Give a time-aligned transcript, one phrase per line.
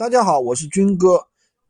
[0.00, 1.22] 大家好，我是军哥。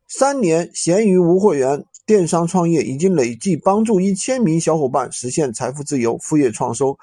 [0.07, 6.97] 三年闲鱼无货源电商创业，已经累计帮助一千名小伙伴实现财富自由、副业创收。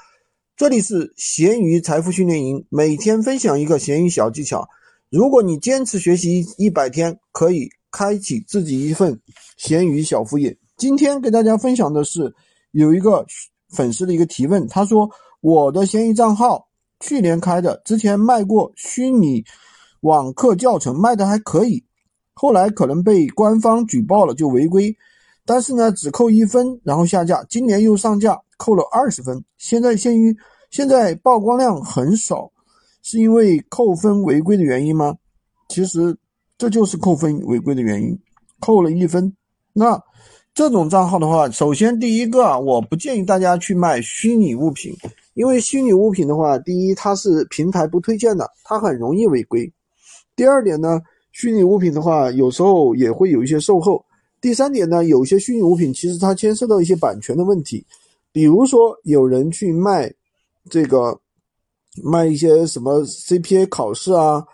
[0.57, 4.67] 这里是闲鱼财富训练营，每天分享一个闲鱼小技巧。
[5.11, 9.21] 如果你坚持学习一百天，可以开启自己一份
[9.59, 10.57] 闲鱼小副业。
[10.79, 12.35] 今天给大家分享的是
[12.71, 13.23] 有一个
[13.77, 15.07] 粉丝的一个提问，他说
[15.43, 16.67] 我的闲鱼账号
[17.01, 19.45] 去年开的，之前卖过虚拟。
[20.01, 21.85] 网课教程卖的还可以，
[22.35, 24.97] 后来可能被官方举报了，就违规。
[25.45, 27.43] 但是呢，只扣一分，然后下架。
[27.49, 29.43] 今年又上架，扣了二十分。
[29.57, 30.37] 现在限于
[30.71, 32.51] 现在曝光量很少，
[33.03, 35.17] 是因为扣分违规的原因吗？
[35.69, 36.17] 其实
[36.59, 38.19] 这就是扣分违规的原因，
[38.61, 39.35] 扣了一分。
[39.73, 39.99] 那
[40.53, 44.93] 这种账号的话，首先第一个啊，我不建议大家去卖虚拟物品，
[45.33, 49.73] 因为虚拟物品的话，第一它是平台不推荐的，它很容易违规。
[50.39, 51.01] 第二点呢，
[51.33, 54.05] 虚拟物品的话，有时候也会有一些售后。
[54.41, 57.85] 第三点呢，有些虚拟物品其实它牵涉到一些版权的问题，
[58.31, 60.09] 比如说有人去卖
[60.71, 61.19] 这个
[62.05, 64.47] 卖一些什么 CPA 考试啊，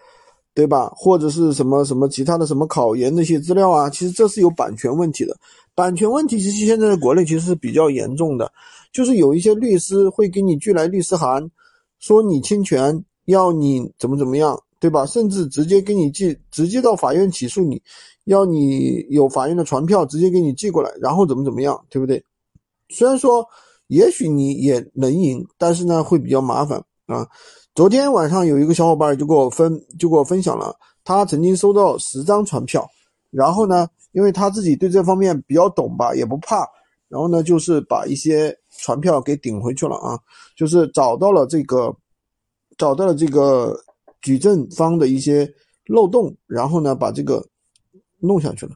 [0.54, 0.90] 对吧？
[0.96, 5.36] 或者是什么什么其他的什么考研那些资料啊，其实这是有版权问题的。
[5.74, 8.50] 版权问题其实现在在国内其实是比较严重的，
[8.90, 11.46] 就是有一些律师会给你寄来律师函，
[11.98, 14.58] 说你侵权，要你怎么怎么样。
[14.84, 15.06] 对吧？
[15.06, 17.80] 甚至直接给你寄，直接到法院起诉你，
[18.24, 22.22] 要你有法院的传票，直接给你寄过来，然后怎么怎么样，对不对？
[22.90, 23.48] 虽然说
[23.86, 27.26] 也许你也能赢，但是呢会比较麻烦啊。
[27.74, 32.86] 昨天晚上有一个小伙伴就给我分，就给我分享了，他曾经收到十张传票，
[33.30, 36.68] 然后呢，因为他自己对这方面比较懂吧，也不怕，
[37.08, 40.20] 然后呢就是把一些传票给顶回去了啊，
[40.54, 41.96] 就是找到了这个，
[42.76, 43.82] 找到了这个。
[44.24, 45.48] 举证方的一些
[45.86, 47.46] 漏洞，然后呢，把这个
[48.18, 48.72] 弄下去了。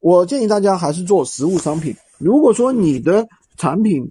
[0.00, 1.94] 我建议大家还是做实物商品。
[2.18, 4.10] 如果说你的产品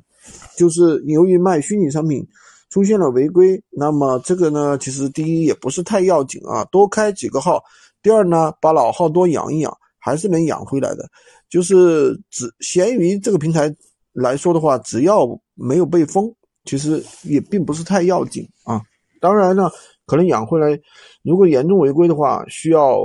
[0.56, 2.24] 就是由于卖虚拟商品
[2.70, 7.60] 出现了违规，那么这个呢，其实第一也不是太要紧啊，多开几个号。
[8.04, 11.10] 第二呢，把老号多养一养，还是能养回来的。
[11.50, 13.76] 就是只闲鱼这个平台
[14.14, 16.32] 来说的话，只要没有被封，
[16.66, 18.80] 其实也并不是太要紧啊。
[19.20, 19.72] 当然呢。
[20.08, 20.80] 可能养回来，
[21.22, 23.00] 如果严重违规的话，需要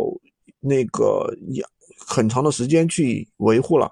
[0.61, 1.69] 那个养
[1.99, 3.91] 很长的时间去维护了。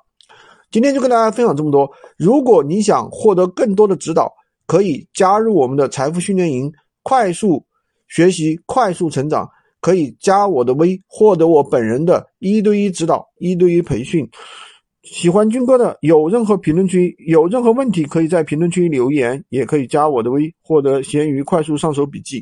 [0.71, 1.91] 今天就跟大家分享这么多。
[2.17, 4.33] 如果你想获得更多的指导，
[4.67, 6.73] 可以加入我们的财富训练营，
[7.03, 7.63] 快速
[8.09, 9.47] 学习，快速成长。
[9.83, 14.29] 可以加我的微，获得我本人的一对一指导、一对一培训。
[15.05, 22.39] 喜欢军哥的，有任何评论区有任何问题，可以在评论区留言，也可以加我的微，获得闲鱼快速上手笔记。